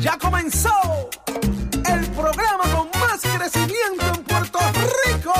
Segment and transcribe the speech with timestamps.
[0.00, 0.70] Ya comenzó
[1.26, 4.58] el programa con más crecimiento en Puerto
[5.06, 5.32] Rico.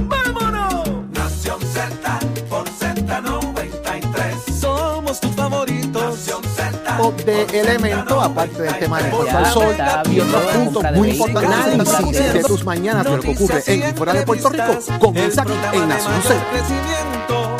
[0.00, 0.88] ¡Vámonos!
[1.10, 4.60] Nación Z por Z93.
[4.60, 6.16] Somos tus favoritos.
[6.16, 7.02] Nación Z.
[7.02, 9.74] o de elemento, aparte del tema de Puerto Sol
[10.10, 14.12] y otros puntos muy importantes de tus mañanas de lo que ocurre en y fuera
[14.12, 17.53] de Puerto Rico comienza aquí en Nación Z.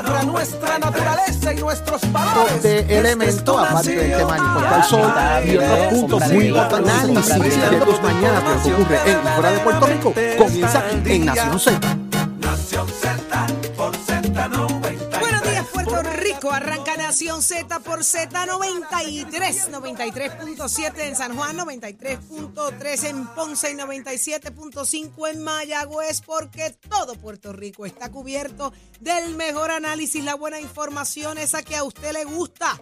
[0.00, 2.62] tierra, nuestra naturaleza y nuestros valores.
[2.62, 4.42] de Es elemento, aparte del tema de.
[4.52, 5.12] Puerto del Sol
[5.44, 9.28] y otros puntos muy importantes de de tus mañanas de lo que ocurre en y
[9.34, 11.96] fuera de Puerto Rico comienza aquí en Nación Z.
[12.40, 15.20] Nación Z por Z93.
[15.20, 16.50] Buenos días, Puerto Rico.
[16.50, 25.44] Arranca Nación Z por Z93, 93.7 en San Juan, 93.3 en Ponce y 97.5 en
[25.44, 31.76] Mayagüez, porque todo Puerto Rico está cubierto del mejor análisis, la buena información, esa que
[31.76, 32.80] a usted le gusta.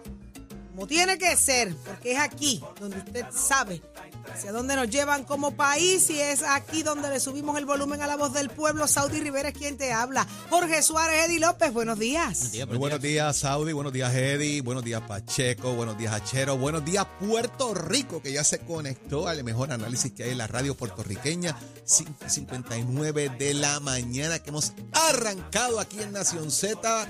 [0.71, 3.81] Como tiene que ser, porque es aquí donde usted sabe
[4.33, 8.07] hacia dónde nos llevan como país y es aquí donde le subimos el volumen a
[8.07, 8.87] la voz del pueblo.
[8.87, 10.25] Saudi Rivera es quien te habla.
[10.49, 12.51] Jorge Suárez, Eddie López, buenos días.
[12.67, 13.73] Muy buenos días, Saudi.
[13.73, 14.61] Buenos días, Eddie.
[14.61, 15.73] Buenos días, Pacheco.
[15.73, 16.57] Buenos días, Achero.
[16.57, 20.47] Buenos días, Puerto Rico, que ya se conectó al mejor análisis que hay en la
[20.47, 21.57] radio puertorriqueña.
[21.85, 27.07] 5:59 de la mañana, que hemos arrancado aquí en Nación Z,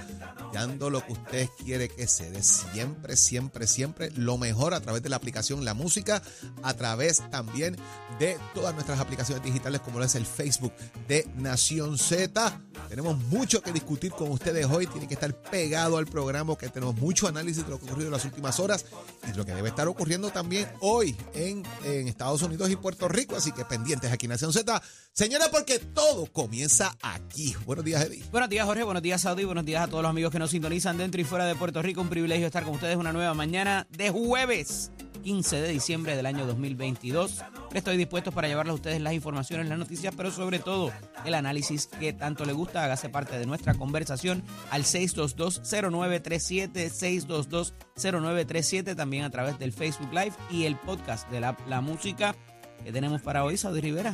[0.53, 2.43] dando lo que usted quiere que se dé.
[2.43, 6.21] Siempre, siempre, siempre lo mejor a través de la aplicación La Música,
[6.63, 7.77] a través también
[8.19, 10.73] de todas nuestras aplicaciones digitales, como lo es el Facebook
[11.07, 12.61] de Nación Z.
[12.89, 14.87] Tenemos mucho que discutir con ustedes hoy.
[14.87, 18.07] Tiene que estar pegado al programa, que tenemos mucho análisis de lo que ha ocurrido
[18.07, 18.85] en las últimas horas
[19.27, 23.35] y lo que debe estar ocurriendo también hoy en, en Estados Unidos y Puerto Rico.
[23.35, 24.81] Así que pendientes aquí Nación Z.
[25.13, 27.55] Señora, porque todo comienza aquí.
[27.65, 28.23] Buenos días, Eddie.
[28.31, 28.83] Buenos días, Jorge.
[28.83, 29.45] Buenos días, Saudi.
[29.45, 32.01] Buenos días a todos los amigos que nos sintonizan dentro y fuera de Puerto Rico.
[32.01, 34.91] Un privilegio estar con ustedes una nueva mañana de jueves
[35.21, 37.43] 15 de diciembre del año 2022.
[37.75, 40.91] Estoy dispuesto para llevarles a ustedes las informaciones, las noticias, pero sobre todo
[41.25, 42.83] el análisis que tanto le gusta.
[42.83, 44.41] Hágase parte de nuestra conversación
[44.71, 51.81] al 622-0937, 622-0937, también a través del Facebook Live y el podcast de la, la
[51.81, 52.35] música
[52.83, 54.11] que tenemos para hoy, Saudi Rivera.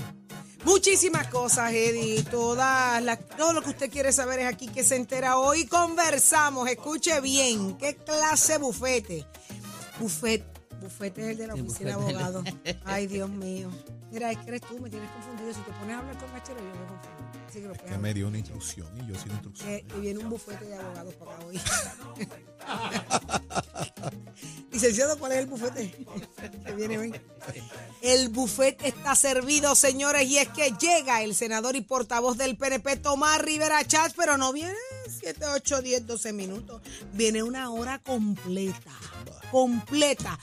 [0.68, 2.24] Muchísimas cosas, Eddie.
[2.24, 5.66] Todas las- todo lo que usted quiere saber es aquí que se entera hoy.
[5.66, 7.78] Conversamos, escuche bien.
[7.78, 9.26] ¿Qué clase bufete?
[9.98, 10.46] Bufete.
[10.82, 12.14] Bufete es el de la oficina de bufete.
[12.20, 12.44] abogados.
[12.86, 13.70] Ay, Dios mío.
[14.12, 15.54] Mira, es que eres tú, me tienes confundido.
[15.54, 17.37] Si te pones a hablar con Gachero, yo me confundo.
[17.58, 18.00] Así que lo puedes Que hablar.
[18.02, 19.68] me dio una instrucción y yo sin instrucción.
[19.70, 21.60] Que, que viene un bufete de abogados para acá hoy.
[24.72, 25.92] Licenciado, ¿cuál es el bufete?
[26.66, 27.14] que viene hoy.
[28.02, 32.98] El bufete está servido, señores, y es que llega el senador y portavoz del PNP,
[32.98, 34.76] Tomás Rivera Chats, pero no viene
[35.20, 36.82] 7, 8, 10, 12 minutos.
[37.14, 38.92] Viene una hora completa.
[39.52, 40.38] Completa.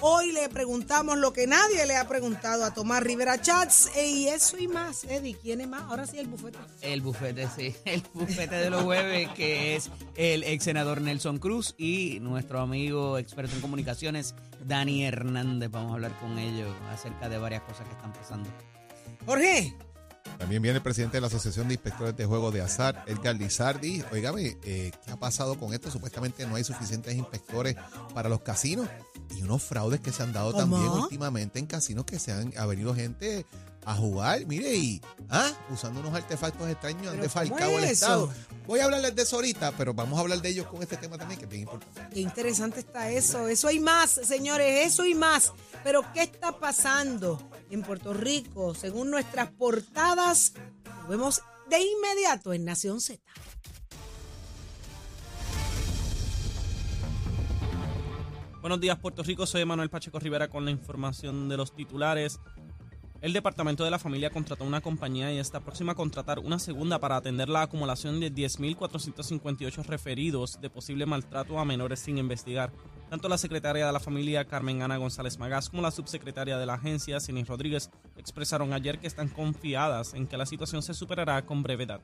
[0.00, 4.58] Hoy le preguntamos lo que nadie le ha preguntado a Tomás Rivera Chats, y eso
[4.58, 5.04] y más.
[5.04, 5.82] Eddie, ¿quién es más?
[5.82, 6.58] Ahora sí el bufete.
[6.82, 11.74] El bufete, sí, el bufete de los jueves, que es el ex senador Nelson Cruz
[11.78, 14.34] y nuestro amigo experto en comunicaciones,
[14.66, 15.70] Dani Hernández.
[15.70, 18.48] Vamos a hablar con ellos acerca de varias cosas que están pasando.
[19.26, 19.74] Jorge.
[20.40, 24.02] También viene el presidente de la Asociación de Inspectores de Juegos de Azar, Edgar Lizardi.
[24.10, 25.90] Oígame, eh, ¿qué ha pasado con esto?
[25.90, 27.76] Supuestamente no hay suficientes inspectores
[28.14, 28.88] para los casinos
[29.36, 30.78] y unos fraudes que se han dado ¿Cómo?
[30.78, 33.44] también últimamente en casinos que se han ha venido gente
[33.84, 37.90] a jugar, mire, y ah, usando unos artefactos extraños han ¿Pero defalcado cómo el es
[37.92, 38.30] Estado.
[38.66, 41.16] Voy a hablarles de eso ahorita, pero vamos a hablar de ellos con este tema
[41.16, 42.14] también, que es bien importante.
[42.14, 43.48] Qué interesante está eso.
[43.48, 45.52] Eso y más, señores, eso y más.
[45.82, 47.40] Pero ¿qué está pasando
[47.70, 48.74] en Puerto Rico?
[48.74, 50.52] Según nuestras portadas,
[51.02, 53.20] lo vemos de inmediato en Nación Z.
[58.60, 59.46] Buenos días, Puerto Rico.
[59.46, 62.38] Soy Manuel Pacheco Rivera con la información de los titulares.
[63.20, 66.98] El Departamento de la Familia contrató una compañía y está próxima a contratar una segunda
[66.98, 72.72] para atender la acumulación de 10.458 referidos de posible maltrato a menores sin investigar.
[73.10, 76.74] Tanto la secretaria de la familia Carmen Ana González Magás como la subsecretaria de la
[76.74, 81.62] agencia Cini Rodríguez expresaron ayer que están confiadas en que la situación se superará con
[81.62, 82.00] brevedad.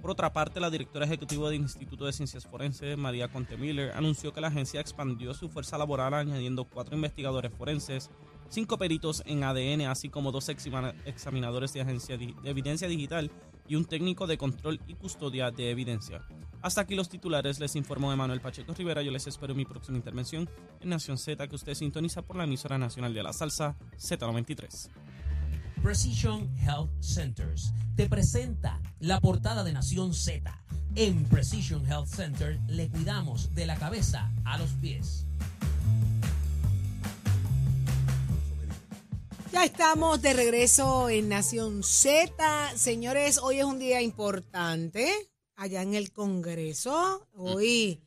[0.00, 4.32] Por otra parte, la directora ejecutiva del Instituto de Ciencias Forenses, María Conte Miller, anunció
[4.32, 8.08] que la agencia expandió su fuerza laboral añadiendo cuatro investigadores forenses,
[8.48, 13.30] cinco peritos en ADN, así como dos examinadores de, agencia de evidencia digital
[13.68, 16.22] y un técnico de control y custodia de evidencia.
[16.62, 19.02] Hasta aquí los titulares, les informó Emanuel Pacheco Rivera.
[19.02, 20.48] Yo les espero en mi próxima intervención
[20.80, 24.90] en Nación Z, que usted sintoniza por la emisora nacional de la salsa Z93.
[25.82, 30.58] Precision Health Centers te presenta la portada de Nación Z.
[30.96, 35.25] En Precision Health Center le cuidamos de la cabeza a los pies.
[39.56, 42.76] Ya estamos de regreso en Nación Z.
[42.76, 45.10] Señores, hoy es un día importante
[45.54, 47.26] allá en el Congreso.
[47.32, 48.02] Hoy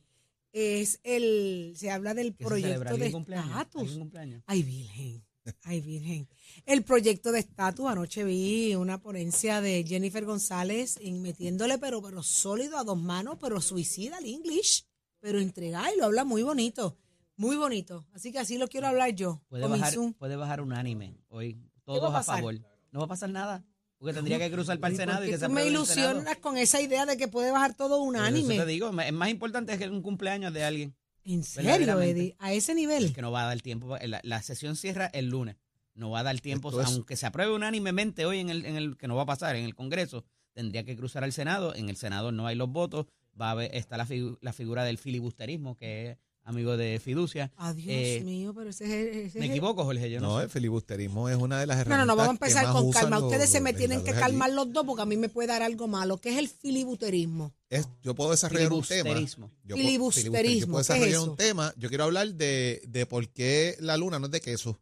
[0.52, 2.60] es el, se habla del ¿Qué se celebra?
[2.60, 3.50] proyecto de ¿Alguien cumpleaños?
[3.50, 3.80] estatus.
[3.80, 4.44] ¿Alguien cumpleaños?
[4.46, 5.24] Ay, Virgen.
[5.64, 6.28] Ay, Virgen.
[6.66, 12.22] El proyecto de estatus, anoche vi una ponencia de Jennifer González en metiéndole, pero, pero
[12.22, 14.86] sólido a dos manos, pero suicida al English,
[15.18, 16.96] pero entregada y lo habla muy bonito,
[17.40, 18.06] muy bonito.
[18.12, 19.40] Así que así lo quiero hablar yo.
[19.48, 20.12] Puede con mi bajar, Zoom.
[20.14, 21.54] puede bajar un anime hoy.
[21.54, 22.36] va a Todos a, pasar?
[22.36, 22.54] favor.
[22.92, 23.64] No va a pasar nada.
[23.98, 25.86] Porque tendría que cruzar para el ¿Y por Senado y que se me apruebe el
[25.86, 26.10] Senado.
[26.10, 29.12] ilusionas con esa idea de que puede bajar todo un Por eso te digo, es
[29.12, 30.94] más importante que un cumpleaños de alguien.
[31.24, 32.10] ¿En serio, verdaderamente.
[32.20, 32.36] Eddie?
[32.38, 33.12] A ese nivel.
[33.12, 33.96] que no va a dar tiempo.
[34.02, 35.56] La, la sesión cierra el lunes.
[35.94, 38.76] No va a dar tiempo, Esto es- aunque se apruebe unánimemente hoy en el, en
[38.76, 41.74] el que no va a pasar en el Congreso, tendría que cruzar al Senado.
[41.74, 43.06] En el Senado no hay los votos.
[43.38, 47.52] Va a haber, está la, figu- la figura del filibusterismo, que es amigo de fiducia.
[47.56, 49.16] Adiós Eh, mío, pero ese es...
[49.28, 50.10] ese ¿Me es- equivoco, Jorge?
[50.10, 50.44] Yo no, No, sé.
[50.44, 52.06] el filibusterismo es una de las No, herramientas.
[52.06, 53.16] no, no, vamos a empezar con calma.
[53.20, 54.56] los- Ustedes se me tienen que calmar allí.
[54.56, 56.18] los dos porque a mí me puede dar algo malo.
[56.18, 57.52] ¿Qué es el filibusterismo?
[57.68, 59.02] Es- yo puedo desarrollar un tema.
[59.10, 59.50] Filibusterismo.
[59.64, 61.30] Yo puedo- Filibusterismo, Yo puedo ¿qué es desarrollar eso?
[61.30, 61.74] un tema.
[61.76, 64.80] Yo quiero hablar de, de por qué la luna no es de queso.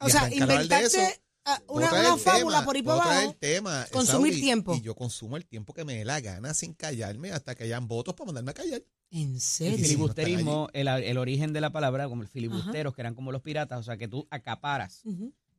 [0.00, 0.98] O Y sea, inventarte eso,
[1.44, 3.30] ah, una, una fábula tema, por ahí traer abajo.
[3.30, 4.74] el tema, consumir Saudi, tiempo.
[4.76, 7.86] Y yo consumo el tiempo que me dé la gana sin callarme hasta que hayan
[7.88, 8.82] votos para mandarme a callar.
[9.10, 9.76] ¿En El serio?
[9.78, 13.42] filibu- filibusterismo, el, el origen de la palabra, como el filibusteros, que eran como los
[13.42, 15.02] piratas, o sea, que tú acaparas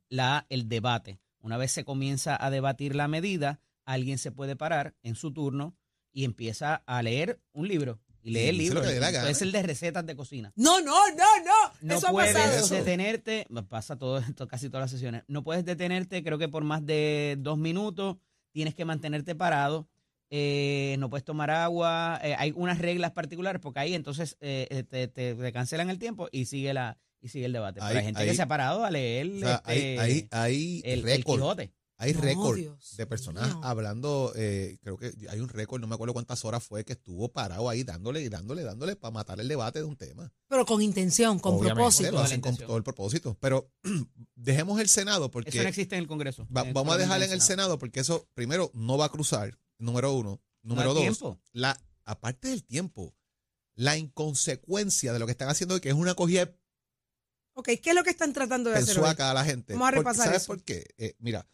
[0.08, 1.18] la, el debate.
[1.40, 5.76] Una vez se comienza a debatir la medida, alguien se puede parar en su turno
[6.12, 8.00] y empieza a leer un libro.
[8.24, 8.80] Y lee Y el libro.
[8.82, 9.34] gana.
[9.34, 10.52] ser de recetas de cocina.
[10.54, 11.72] No, no, no, no.
[11.80, 12.58] No Eso ha puedes pasado.
[12.64, 12.74] Eso.
[12.76, 15.24] detenerte, pasa todo esto, casi todas las sesiones.
[15.26, 18.18] No puedes detenerte, creo que por más de dos minutos,
[18.52, 19.88] tienes que mantenerte parado.
[20.34, 25.06] Eh, no puedes tomar agua, eh, hay unas reglas particulares porque ahí entonces eh, te,
[25.06, 27.80] te- te cancelan el tiempo y sigue la y sigue el debate.
[27.80, 30.00] Pero Ahí- hay gente ahí- que se ha parado a leer O sea, hay, este,
[30.00, 31.36] hay, hay el, el récord.
[31.38, 31.72] Quijote.
[31.98, 35.94] Hay No, récord Dios de personas hablando, eh, creo que hay un récord, no me
[35.94, 39.46] acuerdo cuántas horas fue que estuvo parado ahí dándole y dándole, dándole para matar el
[39.46, 40.32] debate de un tema.
[40.48, 42.10] Pero con intención, con Obviamente, propósito.
[42.10, 43.36] Lo hacen con todo el propósito.
[43.38, 43.70] Pero
[44.34, 46.46] dejemos el Senado porque Eso no existe en el Congreso.
[46.54, 50.12] va- vamos a dejar en el Senado porque eso, primero, no va a cruzar, número
[50.12, 50.40] uno.
[50.62, 51.40] No Número dos, tiempo.
[51.52, 53.14] la, aparte del tiempo,
[53.74, 56.50] la inconsecuencia de lo que están haciendo, que es una cogida
[57.54, 59.14] Ok, ¿qué es lo que están tratando de hacer hoy?
[59.18, 59.74] a la gente.
[59.74, 60.46] Vamos a repasar ¿Sabes eso.
[60.46, 60.86] por qué?
[60.96, 61.46] Eh, mira,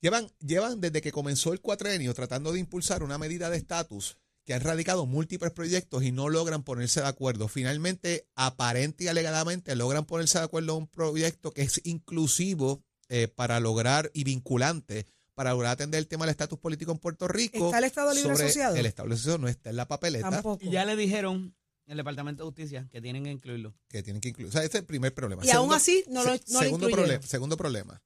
[0.00, 4.54] llevan, llevan desde que comenzó el cuatrenio tratando de impulsar una medida de estatus que
[4.54, 7.48] han radicado múltiples proyectos y no logran ponerse de acuerdo.
[7.48, 13.28] Finalmente, aparente y alegadamente, logran ponerse de acuerdo en un proyecto que es inclusivo eh,
[13.28, 15.06] para lograr y vinculante
[15.38, 17.66] para lograr atender el tema del estatus político en Puerto Rico.
[17.66, 18.76] ¿Está el Estado Libre sobre- Asociado?
[18.76, 20.64] El Estado Libre Asociado no está en la papeleta Tampoco.
[20.64, 21.54] Y ya le dijeron
[21.86, 23.74] en el Departamento de Justicia que tienen que incluirlo.
[23.88, 24.48] que tienen que incluir.
[24.48, 25.44] O sea, ese es el primer problema.
[25.46, 28.02] Y aún así no lo- no segundo, problema, segundo problema.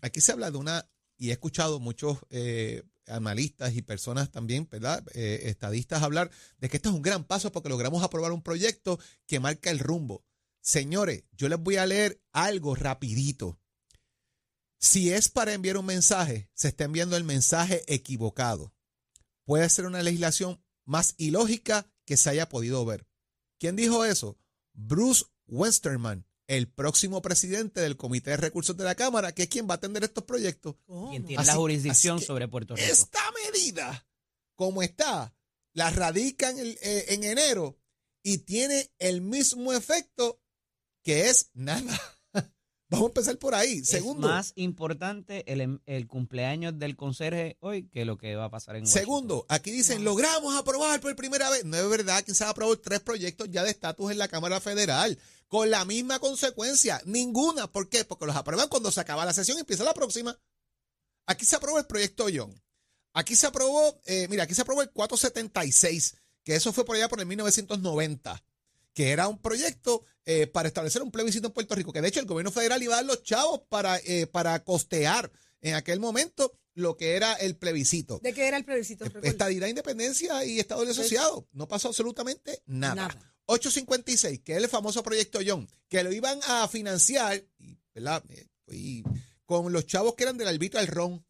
[0.00, 5.04] Aquí se habla de una, y he escuchado muchos eh, analistas y personas también, ¿verdad?
[5.14, 8.98] Eh, estadistas hablar de que esto es un gran paso porque logramos aprobar un proyecto
[9.26, 10.24] que marca el rumbo.
[10.60, 13.58] Señores, yo les voy a leer algo rapidito.
[14.82, 18.74] Si es para enviar un mensaje, se está enviando el mensaje equivocado.
[19.44, 23.06] Puede ser una legislación más ilógica que se haya podido ver.
[23.60, 24.36] ¿Quién dijo eso?
[24.72, 29.68] Bruce Westerman, el próximo presidente del Comité de Recursos de la Cámara, que es quien
[29.68, 30.74] va a atender estos proyectos.
[31.10, 32.88] Quien tiene Así- la jurisdicción sobre Puerto Rico.
[32.90, 34.04] Esta medida,
[34.56, 35.32] como está,
[35.74, 37.78] la radican en, eh, en enero
[38.24, 40.42] y tiene el mismo efecto
[41.04, 42.00] que es nada.
[42.92, 43.84] Vamos a empezar por ahí.
[43.84, 48.44] Segundo, Es más importante el, em- el cumpleaños del conserje hoy que lo que va
[48.44, 49.00] a pasar en Washington.
[49.02, 51.64] segundo, aquí dicen, logramos aprobar por primera vez.
[51.64, 54.60] No es verdad que se han aprobado tres proyectos ya de estatus en la Cámara
[54.60, 55.18] Federal,
[55.48, 57.00] con la misma consecuencia.
[57.04, 57.66] Ninguna.
[57.70, 58.04] ¿Por qué?
[58.04, 60.38] Porque los aprueban cuando se acaba la sesión y empieza la próxima.
[61.26, 62.52] Aquí se aprobó el proyecto Young.
[63.14, 67.08] Aquí se aprobó, eh, mira, aquí se aprobó el 476, que eso fue por allá
[67.08, 68.42] por el 1990,
[68.94, 72.20] que era un proyecto eh, para establecer un plebiscito en Puerto Rico, que de hecho
[72.20, 75.30] el gobierno federal iba a dar los chavos para, eh, para costear
[75.60, 78.18] en aquel momento lo que era el plebiscito.
[78.22, 79.04] ¿De qué era el plebiscito?
[79.04, 79.28] Recuerda.
[79.28, 81.46] Estadidad, independencia y Estado de asociado.
[81.52, 82.94] No pasó absolutamente nada.
[82.94, 83.34] Nada.
[83.46, 88.24] 856, que es el famoso proyecto John, que lo iban a financiar y, ¿verdad?
[88.28, 89.02] Eh, y
[89.44, 91.26] con los chavos que eran del arbitro del ron.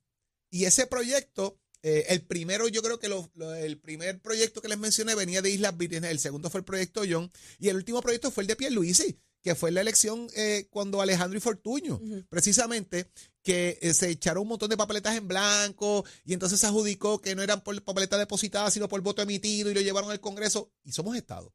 [0.50, 4.68] Y ese proyecto, eh, el primero, yo creo que lo- lo- el primer proyecto que
[4.68, 8.00] les mencioné venía de Islas Vírgenes, el segundo fue el proyecto John, y el último
[8.02, 13.10] proyecto fue el de Pierluisi, que fue la elección eh, cuando Alejandro y Fortuño, precisamente,
[13.42, 17.34] que eh, se echaron un montón de papeletas en blanco y entonces se adjudicó que
[17.34, 20.92] no eran por papeletas depositadas, sino por voto emitido y lo llevaron al Congreso y
[20.92, 21.52] somos Estado.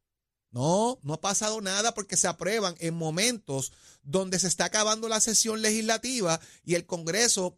[0.52, 5.20] No, no ha pasado nada porque se aprueban en momentos donde se está acabando la
[5.20, 7.54] sesión legislativa y el Congreso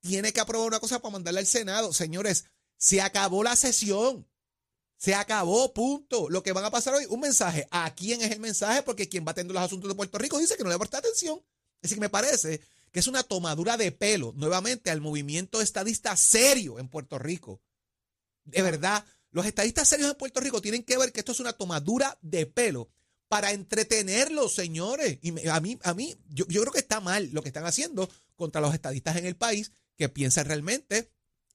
[0.00, 1.92] tiene que aprobar una cosa para mandarla al Senado.
[1.92, 2.44] Señores,
[2.76, 4.26] se acabó la sesión.
[4.96, 6.30] Se acabó, punto.
[6.30, 7.66] Lo que van a pasar hoy, un mensaje.
[7.70, 8.82] ¿A quién es el mensaje?
[8.82, 11.42] Porque quien va atendiendo los asuntos de Puerto Rico dice que no le presta atención.
[11.82, 16.78] Así que me parece que es una tomadura de pelo nuevamente al movimiento estadista serio
[16.78, 17.60] en Puerto Rico.
[18.44, 21.52] De verdad, los estadistas serios en Puerto Rico tienen que ver que esto es una
[21.52, 22.88] tomadura de pelo
[23.28, 25.18] para entretenerlos, señores.
[25.22, 28.08] Y a mí, a mí, yo, yo creo que está mal lo que están haciendo
[28.36, 31.12] contra los estadistas en el país que piensan realmente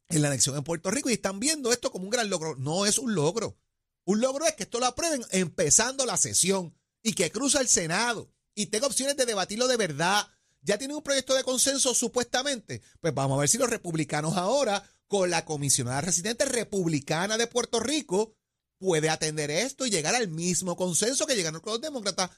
[0.09, 2.55] en la elección en Puerto Rico y están viendo esto como un gran logro.
[2.55, 3.57] No es un logro.
[4.05, 8.31] Un logro es que esto lo aprueben empezando la sesión y que cruza el Senado
[8.55, 10.27] y tenga opciones de debatirlo de verdad.
[10.61, 12.81] Ya tienen un proyecto de consenso supuestamente.
[12.99, 17.79] Pues vamos a ver si los republicanos ahora, con la comisionada residente republicana de Puerto
[17.79, 18.35] Rico,
[18.79, 22.31] puede atender esto y llegar al mismo consenso que llegaron con los demócratas.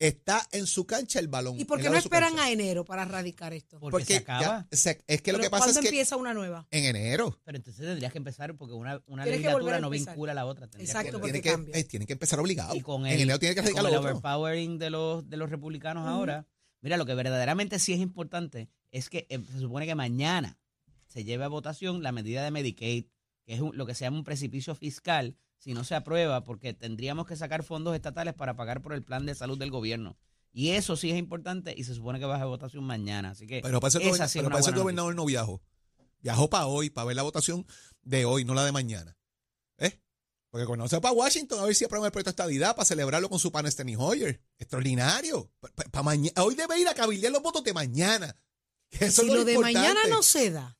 [0.00, 1.58] Está en su cancha el balón.
[1.58, 3.78] ¿Y por qué no esperan a enero para erradicar esto?
[3.78, 4.66] Porque, se acaba.
[4.70, 6.66] ya se- es que lo que pasa es ¿Cuándo que empieza una nueva?
[6.72, 7.38] en enero.
[7.44, 10.66] Pero entonces tendrías que empezar porque una, una legislatura no vincula a la otra.
[10.66, 11.76] tendrías Exacto, que- porque Tiene que, cambia.
[11.78, 12.74] eh, tienen que empezar obligado.
[12.74, 14.10] Y con en el, enero tiene que con radicar el otro.
[14.10, 16.46] overpowering de los, de los republicanos ahora.
[16.80, 20.58] Mira, lo que verdaderamente sí es importante es que eh, se supone que mañana
[21.06, 23.06] se lleve a votación la medida de Medicaid,
[23.46, 26.74] que es un- lo que se llama un precipicio fiscal, si no se aprueba, porque
[26.74, 30.16] tendríamos que sacar fondos estatales para pagar por el plan de salud del gobierno.
[30.52, 33.30] Y eso sí es importante y se supone que va a votación mañana.
[33.30, 35.62] Así que Pero para eso el, esa goberna- sí es pero el gobernador no viajó.
[36.20, 37.66] Viajó para hoy, para ver la votación
[38.02, 39.16] de hoy, no la de mañana.
[39.78, 40.00] ¿Eh?
[40.50, 42.86] Porque gobernador se va para Washington a ver si aprueba el proyecto de estadidad para
[42.86, 44.40] celebrarlo con su pan Steny Hoyer.
[44.58, 45.50] Extraordinario.
[45.60, 48.36] Pa- pa- hoy debe ir a cabildear los votos de mañana.
[48.90, 49.78] Que eso si es lo de importante.
[49.88, 50.78] mañana no se da.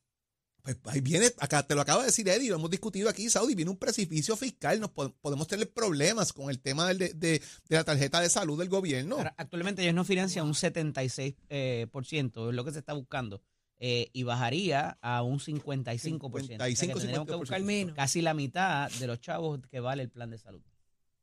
[0.65, 3.53] Pues ahí viene, acá te lo acaba de decir Eddie, lo hemos discutido aquí, Saudi,
[3.53, 7.39] viene un precipicio fiscal, nos po- podemos tener problemas con el tema del- de, de-
[7.69, 9.17] de la tarjeta de salud del gobierno.
[9.17, 12.93] Ahora, actualmente ellos no financian un 76%, eh, por ciento, es lo que se está
[12.93, 13.43] buscando,
[13.77, 16.23] eh, y bajaría a un 55%.
[16.33, 17.37] O sea, que 55, tendríamos que 50%.
[17.37, 17.95] buscar Menos.
[17.95, 20.63] casi la mitad de los chavos que vale el plan de salud.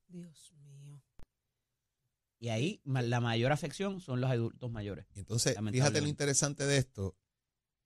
[0.07, 1.03] Dios mío.
[2.39, 5.07] Y ahí la mayor afección son los adultos mayores.
[5.15, 7.17] Entonces, fíjate lo interesante de esto,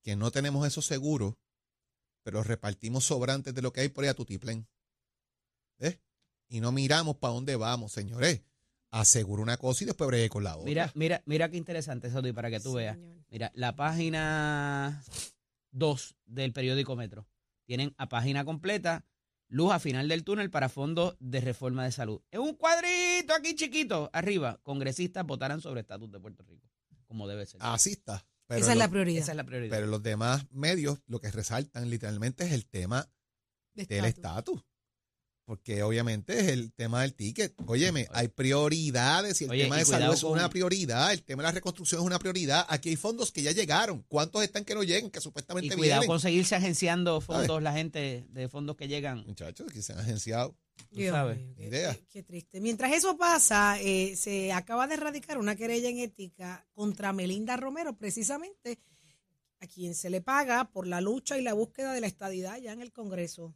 [0.03, 1.35] que no tenemos esos seguros,
[2.27, 4.67] pero repartimos sobrantes de lo que hay por ahí a tutiplén.
[5.79, 6.01] ¿Ves?
[6.49, 8.43] Y no miramos para dónde vamos, señores.
[8.91, 10.65] Asegura una cosa y después bregue con la otra.
[10.65, 12.99] Mira, mira, mira qué interesante, Saudi, para que tú veas.
[13.31, 15.05] Mira, la página
[15.71, 17.29] 2 del periódico Metro.
[17.65, 19.05] Tienen a página completa
[19.47, 22.23] luz a final del túnel para fondos de reforma de salud.
[22.33, 26.69] En un cuadrito aquí chiquito, arriba, congresistas votarán sobre estatus de Puerto Rico,
[27.07, 27.61] como debe ser.
[27.63, 28.27] Así está.
[28.49, 29.23] Pero Esa es la prioridad.
[29.23, 29.77] Esa es la prioridad.
[29.77, 33.09] Pero los demás medios lo que resaltan literalmente es el tema
[33.75, 34.63] de del estatus.
[35.45, 37.55] Porque obviamente es el tema del ticket.
[37.67, 41.13] Óyeme, hay prioridades y el Oye, tema y de salud es con- una prioridad.
[41.13, 42.67] El tema de la reconstrucción es una prioridad.
[42.69, 44.03] Aquí hay fondos que ya llegaron.
[44.09, 45.09] ¿Cuántos están que no lleguen?
[45.11, 46.09] Que y supuestamente cuidado vienen.
[46.09, 49.25] con seguirse agenciando fondos, la gente de fondos que llegan.
[49.25, 50.57] Muchachos, que se han agenciado.
[50.91, 51.37] Tú Dios sabes.
[51.39, 51.95] mío, qué, Idea.
[51.95, 52.61] qué- qué triste.
[52.61, 57.97] Mientras eso pasa, eh, se acaba de erradicar una querella en ética contra Melinda Romero,
[57.97, 58.79] precisamente
[59.61, 62.73] a quien se le paga por la lucha y la búsqueda de la estadidad ya
[62.73, 63.55] en el Congreso.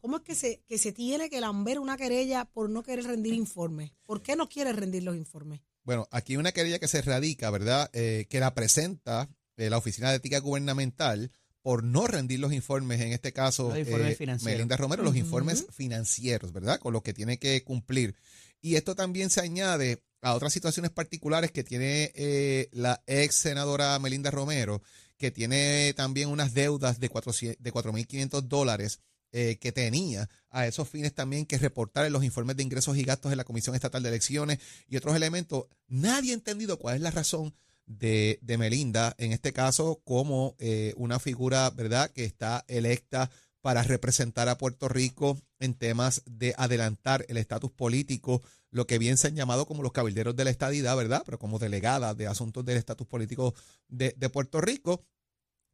[0.00, 3.34] ¿Cómo es que se, que se tiene que lamber una querella por no querer rendir
[3.34, 3.92] informes?
[4.04, 5.60] ¿Por qué no quiere rendir los informes?
[5.84, 7.88] Bueno, aquí hay una querella que se radica, ¿verdad?
[7.92, 11.30] Eh, que la presenta eh, la Oficina de Ética Gubernamental
[11.62, 14.52] por no rendir los informes, en este caso, Los informes eh, financieros.
[14.52, 16.78] Melinda Romero, los informes financieros, ¿verdad?
[16.80, 18.16] Con los que tiene que cumplir.
[18.60, 23.98] Y esto también se añade a otras situaciones particulares que tiene eh, la ex senadora
[23.98, 24.82] Melinda Romero,
[25.16, 29.00] que tiene también unas deudas de 400 de 4.500 dólares
[29.34, 33.02] eh, que tenía a esos fines también que reportar en los informes de ingresos y
[33.02, 35.66] gastos de la Comisión Estatal de Elecciones y otros elementos.
[35.88, 37.54] Nadie ha entendido cuál es la razón
[37.86, 44.48] de, Melinda, en este caso, como eh, una figura, ¿verdad?, que está electa para representar
[44.48, 49.36] a Puerto Rico en temas de adelantar el estatus político, lo que bien se han
[49.36, 51.22] llamado como los cabilderos de la estadidad, ¿verdad?
[51.24, 53.54] Pero como delegada de asuntos del estatus político
[53.88, 55.04] de, de Puerto Rico.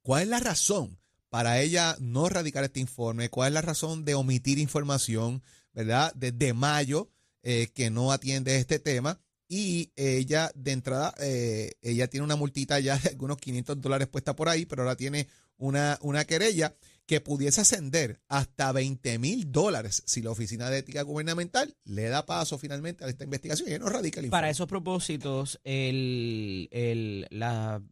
[0.03, 0.99] ¿Cuál es la razón
[1.31, 3.31] para ella no radicar este informe?
[3.31, 6.13] ¿Cuál es la razón de omitir información, ¿verdad?
[6.15, 7.09] Desde mayo
[7.43, 9.21] eh, que no atiende este tema.
[9.49, 14.37] Y ella, de entrada, eh, ella tiene una multita ya de algunos 500 dólares puesta
[14.37, 15.27] por ahí, pero ahora tiene
[15.57, 16.75] una, una querella
[17.07, 22.27] que pudiese ascender hasta 20 mil dólares si la Oficina de Ética Gubernamental le da
[22.27, 24.29] paso finalmente a esta investigación y ella no radica el.
[24.29, 27.83] Para esos propósitos, el, el, la-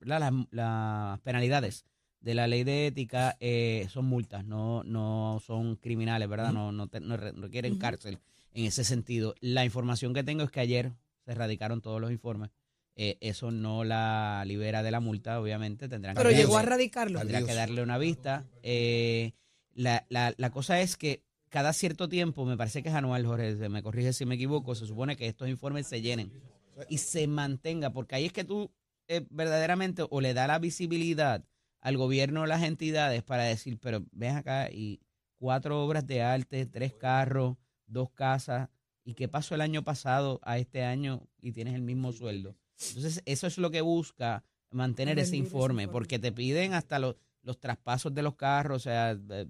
[0.00, 1.84] la- la- las penalidades
[2.22, 6.52] de la ley de ética eh, son multas, no, no son criminales, ¿verdad?
[6.52, 8.18] No, no, te- no re- requieren cárcel
[8.56, 9.34] en ese sentido.
[9.40, 10.92] La información que tengo es que ayer
[11.24, 12.50] se erradicaron todos los informes.
[12.96, 15.88] Eh, eso no la libera de la multa, obviamente.
[15.88, 17.18] Tendrán Pero que llegó a radicarlo.
[17.20, 18.46] tendrá que darle una vista.
[18.62, 19.32] Eh,
[19.74, 23.68] la, la, la cosa es que cada cierto tiempo, me parece que es anual, Jorge,
[23.68, 26.32] me corrige si me equivoco, se supone que estos informes se llenen
[26.88, 28.70] y se mantenga, porque ahí es que tú
[29.08, 31.44] eh, verdaderamente o le da la visibilidad
[31.80, 35.00] al gobierno o las entidades para decir, pero ven acá y
[35.36, 38.68] cuatro obras de arte, tres carros, dos casas,
[39.04, 42.56] ¿y qué pasó el año pasado a este año y tienes el mismo sueldo?
[42.88, 47.58] Entonces, eso es lo que busca mantener ese informe, porque te piden hasta los, los
[47.60, 49.46] traspasos de los carros, o sea, eh,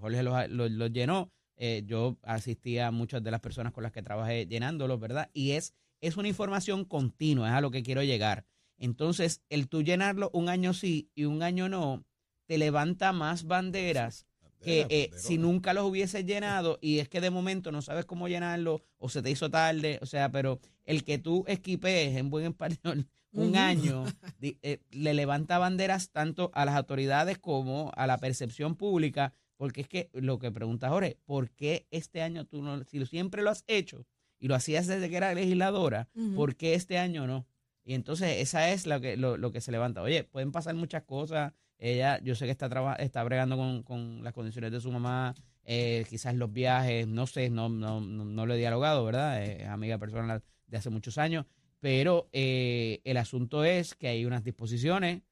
[0.00, 3.92] Jorge los, los- los llenó, eh, yo asistí a muchas de las personas con las
[3.92, 5.30] que trabajé llenándolos, ¿verdad?
[5.34, 8.44] Y es, es una información continua, es a lo que quiero llegar.
[8.78, 12.04] Entonces, el tú llenarlo un año sí y un año no,
[12.46, 14.26] te levanta más banderas
[14.64, 18.28] que eh, si nunca los hubieses llenado y es que de momento no sabes cómo
[18.28, 22.46] llenarlo o se te hizo tarde, o sea, pero el que tú esquipees en buen
[22.46, 24.04] español un año
[24.38, 29.82] di- eh, le levanta banderas tanto a las autoridades como a la percepción pública, porque
[29.82, 33.50] es que lo que pregunta Jorge, ¿por qué este año tú no, si siempre lo
[33.50, 34.06] has hecho
[34.38, 36.34] y lo hacías desde que era legisladora, Ujú.
[36.34, 37.46] ¿por qué este año no?
[37.84, 40.00] Y entonces esa es lo que, lo, lo que se levanta.
[40.02, 41.52] Oye, pueden pasar muchas cosas.
[41.78, 45.34] Ella, yo sé que está, traba- está bregando con, con las condiciones de su mamá,
[45.64, 49.42] eh, quizás los viajes, no sé, no, no, no, no lo he dialogado, ¿verdad?
[49.44, 51.46] Eh, Es amiga personal de hace muchos años.
[51.80, 55.22] Pero eh, el asunto es que hay unas disposiciones,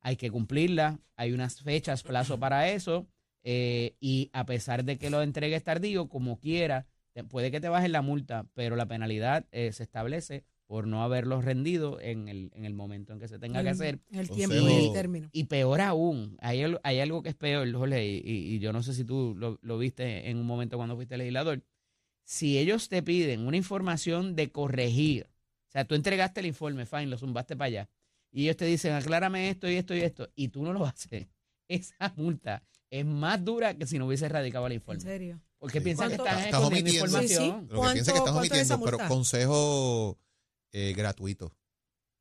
[0.00, 3.06] hay que cumplirlas, hay unas fechas, plazo para eso.
[3.44, 6.86] eh, y a pesar de que lo entregues tardío, como quiera,
[7.28, 12.00] puede que te bajen la multa, pero la penalidad se establece por no haberlos rendido
[12.00, 14.00] en el, en el momento en que se tenga que hacer.
[14.10, 15.28] El Consejo- tiempo y el término.
[15.30, 18.82] Y peor aún, hay, hay algo que es peor, Jorge, y, y- y yo no
[18.82, 21.62] sé si tú lo, lo viste en un momento cuando fuiste legislador.
[22.24, 25.26] Si ellos te piden una información de corregir,
[25.68, 27.90] o sea, tú entregaste el informe, fine, lo zumbaste para allá,
[28.30, 31.28] y ellos te dicen, aclárame esto y esto y esto, y tú no lo haces,
[31.68, 35.00] esa multa es más dura que si no hubiese radicado el En informe.
[35.02, 35.38] serio.
[35.58, 35.84] Porque Sí.
[35.84, 36.90] piensan que ¿Cuánto- están omitiendo.
[36.92, 37.28] información.
[37.60, 37.74] Sí, sí.
[37.74, 40.18] Lo que piensa es que ¿Cuánto- estás omitiendo, pero consejo
[40.72, 41.54] eh, gratuito.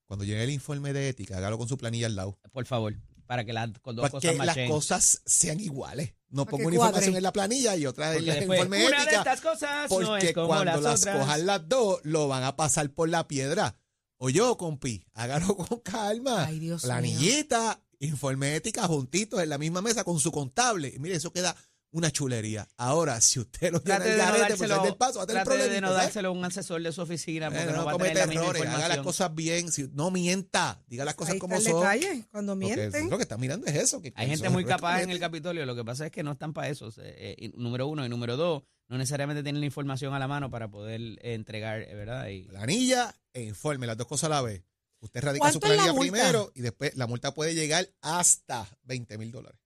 [0.05, 2.37] Cuando llegue el informe de ética, hágalo con su planilla al lado.
[2.51, 6.15] Por favor, para que las con dos Para cosas que las cosas sean iguales.
[6.27, 9.03] No pongo una información en la planilla y otra en el informe de una de
[9.03, 9.17] ética.
[9.19, 12.89] estas cosas no Porque es como cuando las, cojan las dos, lo van a pasar
[12.91, 13.77] por la piedra.
[14.17, 16.45] O yo, compi, hágalo con calma.
[16.45, 16.89] Ay, Dios mío.
[16.89, 20.91] Planillita, informe de ética juntitos en la misma mesa con su contable.
[20.93, 21.55] Y mire, eso queda
[21.91, 22.67] una chulería.
[22.77, 25.43] Ahora, si usted lo tiene el garete, pues dárselo, es del paso, va a tener
[25.43, 27.97] trate de no dárselo a un asesor de su oficina porque no, no va a
[27.97, 31.33] tener cometa la misma errores, haga las cosas bien, si, no mienta, diga las cosas
[31.33, 31.81] Ahí como está el son.
[31.83, 33.09] detalle, cuando mienten.
[33.09, 34.01] lo que están mirando es eso.
[34.01, 35.21] Que Hay gente muy capaz en el.
[35.21, 36.91] Capitolio, lo que pasa es que no están para eso.
[36.97, 40.69] eh, número uno y número dos, no necesariamente tienen la información a la mano para
[40.69, 42.27] poder eh, entregar, eh, ¿verdad?
[42.27, 44.63] Y, Planilla e informe, las dos cosas a la vez.
[44.99, 48.67] Usted radica su ¿Cuánto es la planilla primero y después la multa puede llegar hasta
[48.83, 49.59] 20 mil dólares.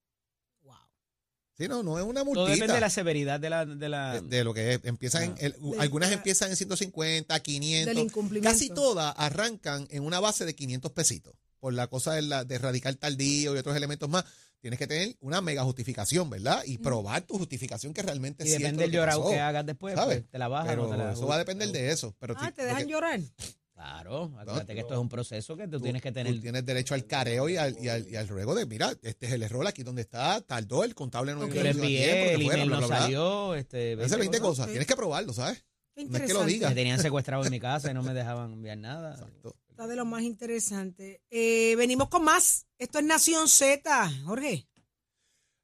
[1.58, 2.80] Sí, no, no es una todo depende de multita.
[2.82, 3.66] la severidad de la...
[3.66, 4.80] De la De, de lo que es.
[4.84, 5.36] Empiezan en, Ah.
[5.40, 7.96] el- De- algunas empiezan en 150, 500.
[7.96, 8.50] Del incumplimiento.
[8.50, 11.34] Casi todas arrancan en una base de 500 pesitos.
[11.60, 14.26] Por la cosa de, la, de radical tardío y otros elementos más.
[14.60, 16.62] Tienes que tener una mega justificación, ¿verdad?
[16.66, 19.66] Y probar tu justificación que realmente y es cierto depende del que llorado que hagas
[19.66, 20.18] después, ¿sabes?
[20.22, 22.16] pues, te la bajas Pero o te la eso va a depender de eso.
[22.20, 23.20] Pero Ah, te dejan que- llorar.
[23.76, 26.40] Claro, acuérdate que esto es un proceso que tú, tú- tienes que tú tener...
[26.42, 29.34] tienes derecho al careo y al, y, al, y al ruego de, mira, este es
[29.34, 33.98] el error aquí donde está, tardó, el contable no lo el email no salió, este,
[34.02, 34.66] Hace 20 cosas.
[34.68, 34.72] Ok.
[34.72, 35.66] Tienes que probarlo, ¿sabes?
[35.94, 36.54] Qué No es que lo interesante.
[36.54, 36.70] diga.
[36.70, 39.14] Me tenían secuestrado en mi casa y no me dejaban enviar nada.
[39.16, 39.56] Exacto.
[39.70, 41.22] Está de lo más interesante.
[41.30, 42.68] Eh, venimos con más.
[42.78, 44.68] Esto es Nación Z, Jorge.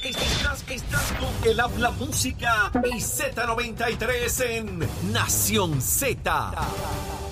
[0.02, 4.78] Estás, estás con el habla música y Z93 en
[5.12, 7.25] Nación Z.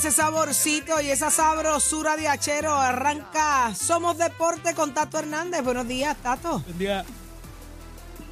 [0.00, 5.62] ese saborcito y esa sabrosura de achero arranca Somos Deporte con Tato Hernández.
[5.62, 6.60] Buenos días, Tato.
[6.60, 7.04] Buen día.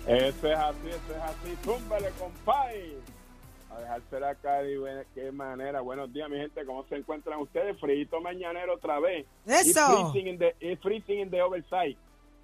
[0.06, 1.56] Eso es así, eso es así.
[1.62, 2.96] Túmbale, compay.
[3.70, 5.82] A dejársela caer y de qué manera.
[5.82, 6.64] Buenos días, mi gente.
[6.64, 7.78] ¿Cómo se encuentran ustedes?
[7.78, 9.26] Frito mañanero otra vez.
[9.44, 10.08] Eso.
[10.08, 11.98] Y freezing in the, y freezing in the oversight.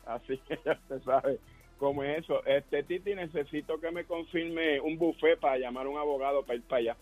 [0.05, 1.39] Así que ya se sabe
[1.79, 2.45] cómo es eso.
[2.45, 6.63] Este Titi, necesito que me confirme un buffet para llamar a un abogado para ir
[6.65, 6.97] para allá.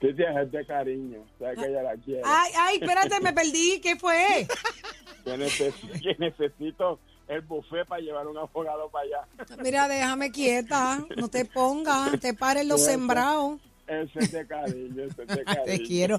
[0.00, 1.24] Titi es de cariño.
[1.38, 2.22] Sabe que ella la quiere.
[2.24, 3.80] Ay, ay, espérate, me perdí.
[3.82, 4.46] ¿Qué fue?
[5.24, 6.98] que, neces- que necesito
[7.28, 9.56] el buffet para llevar un abogado para allá.
[9.62, 11.04] Mira, déjame quieta.
[11.16, 12.18] No te pongas.
[12.20, 13.60] Te pares los sembrados.
[13.86, 15.64] Ese es de cariño, ese es de cariño.
[15.64, 16.18] Te quiero.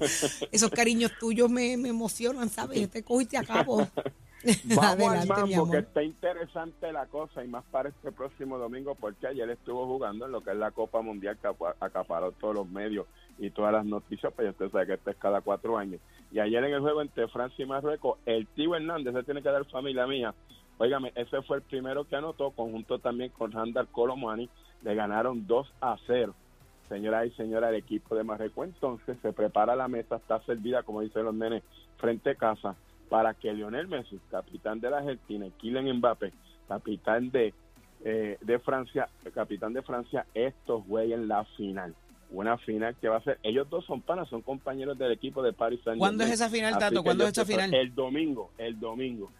[0.52, 2.80] Esos cariños tuyos me, me emocionan, ¿sabes?
[2.80, 3.88] Yo te cojo y te acabo.
[4.76, 8.58] Vamos al Adelante, mi mambo, que está interesante la cosa y más para este próximo
[8.58, 12.32] domingo porque ayer estuvo jugando en lo que es la Copa Mundial que apa- acaparó
[12.32, 13.06] todos los medios
[13.38, 16.00] y todas las noticias, pues usted sabe que esto es cada cuatro años.
[16.30, 19.48] Y ayer en el juego entre Francia y Marruecos, el tío Hernández, se tiene que
[19.50, 20.34] dar familia mía,
[20.78, 24.48] óigame, ese fue el primero que anotó, conjunto también con Randall Colomani,
[24.82, 26.34] le ganaron 2 a 0.
[26.88, 31.00] Señoras y señores, el equipo de Marruecos entonces se prepara la mesa, está servida, como
[31.00, 31.62] dicen los nenes,
[31.96, 32.74] frente a casa,
[33.12, 36.32] para que Lionel Messi, capitán de la Argentina, y Kylian Mbappé,
[36.66, 37.52] capitán de,
[38.06, 41.94] eh, de Francia, capitán de Francia, estos jueguen la final.
[42.30, 45.52] Una final que va a ser, ellos dos son panas, son compañeros del equipo de
[45.52, 47.02] Paris Saint ¿Cuándo es esa final, Tato?
[47.02, 47.74] ¿Cuándo es esa final?
[47.74, 49.30] El domingo, el domingo,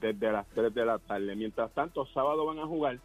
[0.00, 1.36] desde las 3 de la tarde.
[1.36, 3.00] Mientras tanto, sábado van a jugar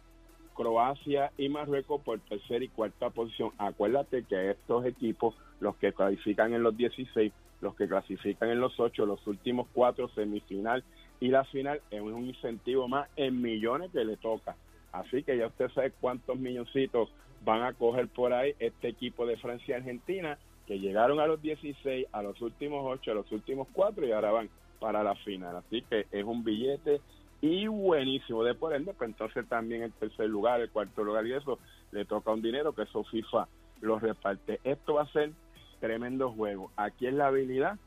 [0.54, 3.50] Croacia y Marruecos por tercera y cuarta posición.
[3.58, 8.78] Acuérdate que estos equipos, los que clasifican en los 16, los que clasifican en los
[8.78, 10.84] 8, los últimos cuatro semifinal
[11.20, 14.56] y la final, es un incentivo más en millones que le toca.
[14.92, 17.10] Así que ya usted sabe cuántos milloncitos
[17.44, 21.40] van a coger por ahí este equipo de Francia y Argentina, que llegaron a los
[21.40, 25.56] 16, a los últimos 8, a los últimos 4 y ahora van para la final.
[25.56, 27.00] Así que es un billete
[27.40, 28.42] y buenísimo.
[28.42, 31.58] De por ende, pues entonces también el tercer lugar, el cuarto lugar y eso,
[31.92, 33.48] le toca un dinero que eso FIFA
[33.80, 34.60] lo reparte.
[34.64, 35.32] Esto va a ser
[35.80, 36.70] tremendo juego.
[36.76, 37.78] Aquí es la habilidad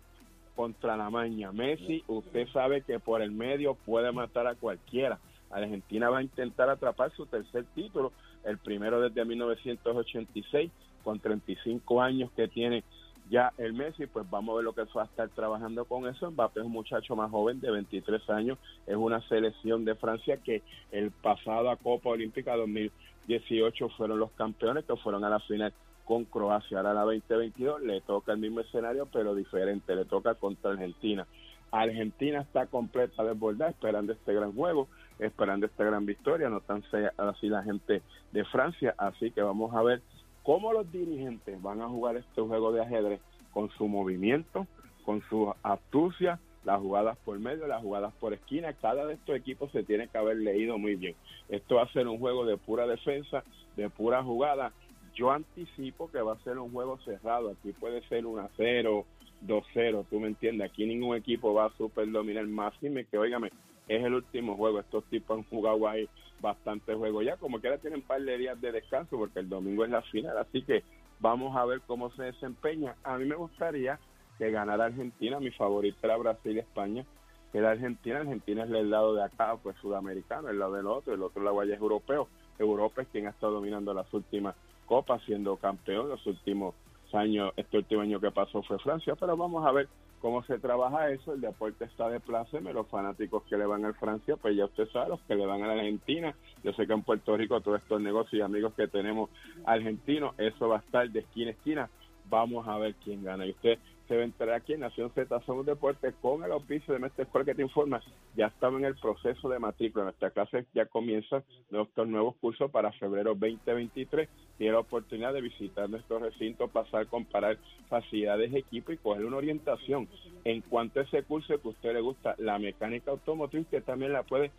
[0.55, 1.51] contra la maña.
[1.51, 5.19] Messi, usted sabe que por el medio puede matar a cualquiera.
[5.49, 8.11] Argentina va a intentar atrapar su tercer título,
[8.43, 10.71] el primero desde 1986,
[11.03, 12.83] con 35 años que tiene
[13.29, 16.31] ya el Messi, pues vamos a ver lo que va a estar trabajando con eso.
[16.31, 20.63] Mbappé es un muchacho más joven de 23 años, es una selección de Francia que
[20.91, 25.73] el pasado a Copa Olímpica 2018 fueron los campeones que fueron a la final
[26.09, 26.79] con Croacia.
[26.79, 31.27] Ahora la 2022 le toca el mismo escenario, pero diferente, le toca contra Argentina.
[31.69, 34.87] Argentina está completa desbordada, esperando este gran juego,
[35.19, 36.83] esperando esta gran victoria, no tan
[37.15, 40.01] así la gente de Francia, así que vamos a ver
[40.41, 43.21] cómo los dirigentes van a jugar este juego de ajedrez
[43.53, 44.65] con su movimiento,
[45.05, 48.73] con su astucia, las jugadas por medio, las jugadas por esquina.
[48.73, 51.15] Cada de estos equipos se tiene que haber leído muy bien.
[51.49, 53.43] Esto va a ser un juego de pura defensa,
[53.77, 54.73] de pura jugada.
[55.15, 57.51] Yo anticipo que va a ser un juego cerrado.
[57.51, 59.05] Aquí puede ser 1 0,
[59.45, 60.69] 2-0, tú me entiendes.
[60.69, 62.73] Aquí ningún equipo va a super dominar más.
[62.81, 63.51] Dime que, óigame,
[63.87, 64.79] es el último juego.
[64.79, 66.07] Estos tipos han jugado ahí
[66.41, 67.37] bastante juego ya.
[67.37, 70.37] Como quiera tienen un par de días de descanso porque el domingo es la final.
[70.37, 70.83] Así que
[71.19, 72.95] vamos a ver cómo se desempeña.
[73.03, 73.99] A mí me gustaría
[74.37, 75.39] que ganara Argentina.
[75.39, 77.05] Mi favorita era Brasil y España.
[77.51, 81.15] Que la Argentina, Argentina es el lado de acá, pues sudamericano, el lado del otro,
[81.15, 82.27] el otro lado allá es europeo.
[82.59, 84.55] Europa es quien ha estado dominando las últimas
[84.89, 86.73] copas, siendo campeón los últimos
[87.13, 89.87] año, este último año que pasó fue Francia, pero vamos a ver
[90.19, 91.33] cómo se trabaja eso.
[91.33, 94.89] El deporte está de pláceme, los fanáticos que le van al Francia, pues ya usted
[94.89, 96.35] sabe, los que le van a la Argentina.
[96.63, 99.29] Yo sé que en Puerto Rico todos estos negocios y amigos que tenemos
[99.65, 101.89] argentinos, eso va a estar de esquina a esquina.
[102.25, 103.45] Vamos a ver quién gana.
[103.45, 103.77] Y usted
[104.09, 107.25] se va a enterar aquí en Nación Z Somos Deporte con el auspicio de Mestre
[107.25, 108.01] Escuela que te informa.
[108.35, 110.05] Ya estamos en el proceso de matrícula.
[110.05, 114.27] Nuestra clase ya comienza nuestros nuevos cursos para febrero 2023.
[114.57, 120.09] Tiene la oportunidad de visitar nuestro recinto, pasar, comparar facilidades, equipo y coger una orientación
[120.43, 124.11] en cuanto a ese curso que a usted le gusta, la mecánica automotriz, que también
[124.11, 124.51] la puede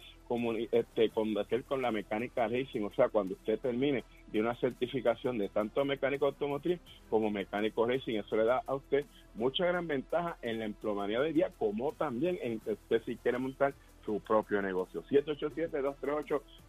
[0.71, 2.83] este, combatir con la mecánica racing.
[2.83, 8.19] O sea, cuando usted termine de una certificación de tanto mecánico automotriz como mecánico racing,
[8.19, 12.39] eso le da a usted mucha gran ventaja en la emplomanía de día, como también
[12.43, 15.03] en usted si quiere montar su propio negocio.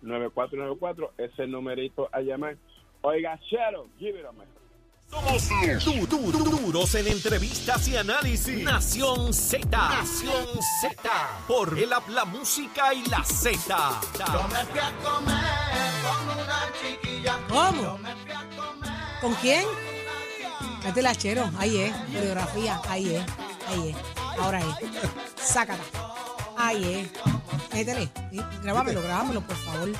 [0.03, 2.57] 787-238-9494 es el numerito a llamar.
[3.01, 4.60] Oiga, Chero, give it a.
[5.11, 8.63] Somos du- du- du- duros en entrevistas y análisis.
[8.63, 9.67] Nación Z.
[9.69, 10.45] Nación
[10.81, 10.93] Z.
[11.47, 13.99] Por el app La Música y la Z.
[17.49, 17.99] ¿Cómo?
[19.19, 19.65] ¿Con quién?
[20.85, 23.23] Este lachero, ahí es, coreografía, ahí es,
[23.67, 25.83] ahí es, ahora es, sácata,
[26.57, 29.91] ahí es, métele, sí, grábamelo, grábamelo, por favor,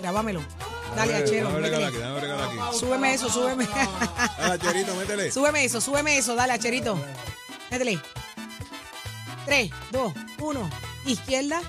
[0.00, 0.40] grábamelo,
[0.96, 2.78] dale achero, Dame aquí, dame regalo aquí.
[2.78, 5.30] súbeme eso, súbeme, Ah, Cherito, métele.
[5.32, 6.98] súbeme eso, súbeme eso, dale acherito,
[7.70, 8.00] métele,
[9.44, 10.68] tres, dos, uno,
[11.06, 11.60] izquierda,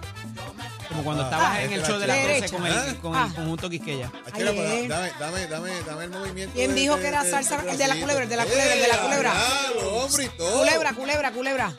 [0.87, 2.39] Como cuando Ah, estabas ah, en el este show de la derecha.
[2.47, 2.95] 13 con el, Ah.
[3.01, 4.11] con el conjunto Quisqueya.
[4.27, 6.53] Achero, pero dame, dame, dame, dame el movimiento.
[6.55, 7.57] ¿Quién de- dijo de- que era de- salsa?
[7.57, 9.33] de El de la culebra, el de la ¡Eh, culebra, el de la culebra.
[10.23, 10.57] y todo.
[10.59, 11.73] culebra, culebra, culebra,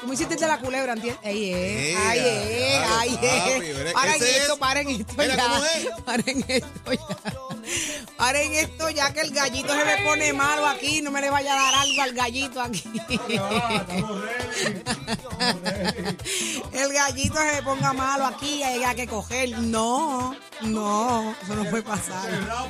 [0.00, 1.24] tú me hiciste de la culebra, ¿entiendes?
[1.24, 6.44] Ahí es, Eh, ahí es, ahí es, paren esto, es- paren esto Mira, ya, paren
[6.48, 7.06] esto ya,
[8.16, 11.52] paren esto ya que el gallito se me pone malo aquí, no me le vaya
[11.52, 12.82] a dar algo al gallito aquí.
[16.72, 19.58] El gallito se me ponga malo aquí y haya que coger.
[19.58, 22.28] No, no, eso no puede pasar.
[22.50, 22.66] Ah,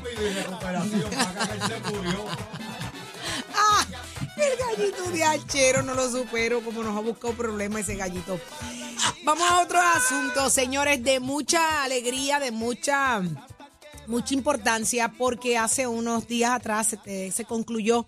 [4.40, 8.40] el gallito de Achero no lo supero, como nos ha buscado problema ese gallito.
[9.24, 13.22] Vamos a otro asunto, señores, de mucha alegría, de mucha,
[14.06, 18.06] mucha importancia, porque hace unos días atrás se, concluyó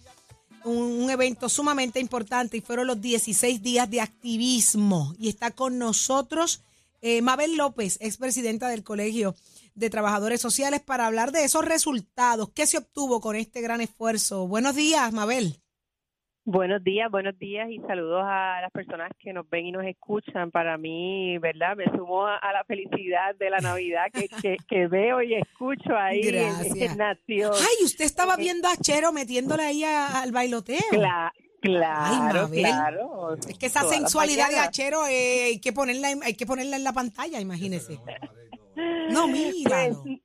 [0.65, 5.15] un, un evento sumamente importante y fueron los 16 días de activismo.
[5.19, 6.63] Y está con nosotros
[7.03, 9.35] eh, Mabel López, expresidenta del Colegio
[9.75, 12.51] de Trabajadores Sociales, para hablar de esos resultados.
[12.55, 14.47] ¿Qué se obtuvo con este gran esfuerzo?
[14.47, 15.61] Buenos días, Mabel.
[16.53, 20.51] Buenos días, buenos días y saludos a las personas que nos ven y nos escuchan.
[20.51, 21.77] Para mí, ¿verdad?
[21.77, 25.97] Me sumo a, a la felicidad de la Navidad que, que, que veo y escucho
[25.97, 26.91] ahí en, Gracias.
[26.91, 27.53] en Nación.
[27.55, 30.81] Ay, usted estaba viendo a Chero metiéndole ahí a- al bailoteo.
[30.91, 31.31] Cla-
[31.63, 32.63] claro, Mabel.
[32.65, 33.35] claro.
[33.49, 34.59] Es que esa sensualidad de.
[34.59, 37.99] Achero eh, hay que ponerla en, hay que ponerla en la pantalla, imagínese.
[39.11, 39.89] No, mira.
[40.03, 40.21] Pues,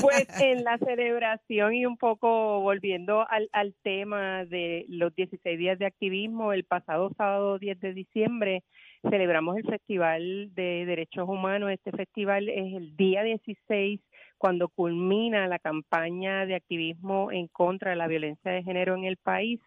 [0.00, 5.78] pues en la celebración y un poco volviendo al, al tema de los 16 días
[5.78, 8.64] de activismo, el pasado sábado 10 de diciembre
[9.10, 11.70] celebramos el Festival de Derechos Humanos.
[11.70, 14.00] Este festival es el día 16
[14.38, 19.16] cuando culmina la campaña de activismo en contra de la violencia de género en el
[19.16, 19.60] país.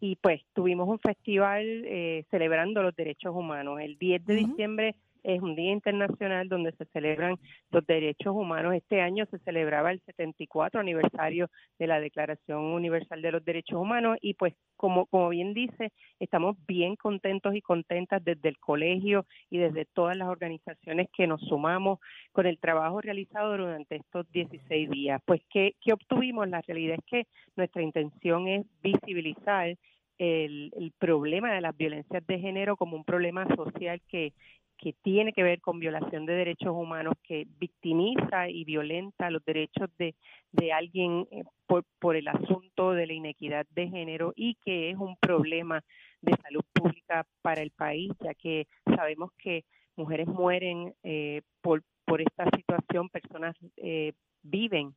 [0.00, 3.80] Y pues tuvimos un festival eh, celebrando los derechos humanos.
[3.80, 7.36] El 10 de diciembre es un día internacional donde se celebran
[7.70, 8.74] los derechos humanos.
[8.74, 14.18] Este año se celebraba el 74 aniversario de la Declaración Universal de los Derechos Humanos
[14.20, 19.58] y pues como, como bien dice, estamos bien contentos y contentas desde el colegio y
[19.58, 21.98] desde todas las organizaciones que nos sumamos
[22.32, 25.20] con el trabajo realizado durante estos 16 días.
[25.26, 26.48] Pues, ¿qué, qué obtuvimos?
[26.48, 29.76] La realidad es que nuestra intención es visibilizar
[30.18, 34.34] el, el problema de las violencias de género como un problema social que,
[34.80, 39.90] que tiene que ver con violación de derechos humanos, que victimiza y violenta los derechos
[39.98, 40.14] de,
[40.52, 44.96] de alguien eh, por, por el asunto de la inequidad de género y que es
[44.96, 45.84] un problema
[46.22, 48.66] de salud pública para el país, ya que
[48.96, 49.64] sabemos que
[49.96, 54.94] mujeres mueren eh, por, por esta situación, personas eh, viven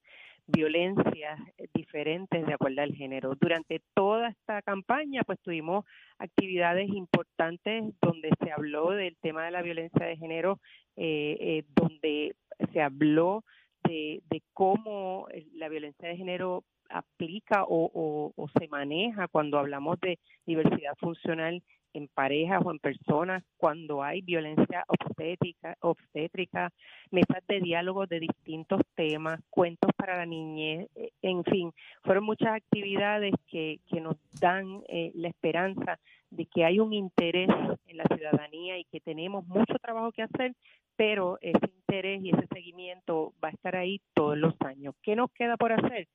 [0.47, 1.39] violencias
[1.73, 3.35] diferentes de acuerdo al género.
[3.39, 5.85] Durante toda esta campaña, pues tuvimos
[6.17, 10.59] actividades importantes donde se habló del tema de la violencia de género,
[10.95, 12.35] eh, eh, donde
[12.71, 13.43] se habló
[13.83, 20.19] de, de cómo la violencia de género aplica o, o, se maneja cuando hablamos de
[20.45, 21.61] diversidad funcional
[21.93, 26.71] en parejas o en personas, cuando hay violencia obstétrica, obstétrica
[27.11, 31.71] mesas de diálogo de distintos temas, cuentos para la niñez, eh, en fin,
[32.03, 35.99] fueron muchas actividades que, que nos dan eh, la esperanza
[36.35, 37.49] de que hay un interés
[37.85, 40.53] en la ciudadanía y que tenemos mucho trabajo que hacer,
[40.95, 44.95] pero ese interés y ese seguimiento va a estar ahí todos los años.
[45.01, 46.07] ¿Qué nos queda por hacer?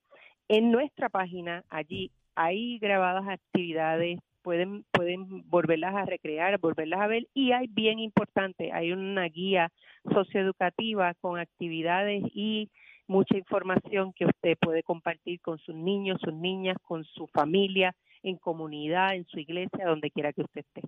[0.47, 7.27] En nuestra página, allí hay grabadas actividades, pueden, pueden volverlas a recrear, volverlas a ver
[7.33, 9.71] y hay bien importante, hay una guía
[10.11, 12.69] socioeducativa con actividades y
[13.11, 17.93] mucha información que usted puede compartir con sus niños, sus niñas, con su familia,
[18.23, 20.81] en comunidad, en su iglesia, donde quiera que usted esté.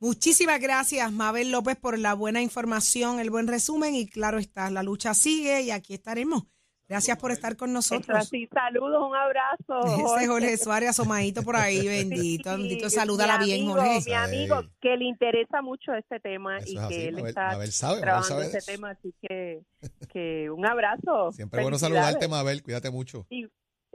[0.00, 4.84] Muchísimas gracias, Mabel López, por la buena información, el buen resumen y claro está, la
[4.84, 6.44] lucha sigue y aquí estaremos.
[6.88, 8.28] Gracias por estar con nosotros.
[8.28, 10.16] Sí, saludos, un abrazo.
[10.16, 14.00] Ese Jorge Suárez asomadito por ahí, bendito, bendito, salúdala bien, Jorge.
[14.06, 17.58] Mi amigo, que le interesa mucho este tema y que él está
[18.00, 19.62] trabajando este tema, así que,
[20.10, 21.30] que un abrazo.
[21.32, 23.26] Siempre bueno saludarte, Mabel, cuídate mucho.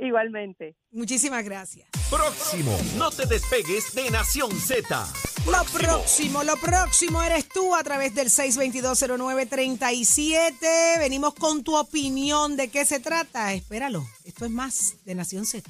[0.05, 0.75] Igualmente.
[0.91, 1.89] Muchísimas gracias.
[2.09, 5.07] Próximo, no te despegues de Nación Z.
[5.45, 10.99] Lo próximo, lo próximo eres tú a través del 6220937.
[10.99, 13.53] Venimos con tu opinión de qué se trata.
[13.53, 14.05] Espéralo.
[14.25, 15.69] Esto es más de Nación Z.